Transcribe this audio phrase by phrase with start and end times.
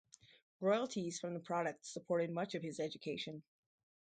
[0.61, 3.43] Royalties from the product supported much of his education.